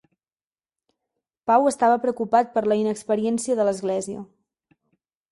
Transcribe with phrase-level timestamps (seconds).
[1.49, 4.23] Pau estava preocupat per la inexperiència de l'Església.